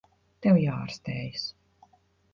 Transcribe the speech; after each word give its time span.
Tev 0.45 0.57
jāārstējas. 0.61 1.47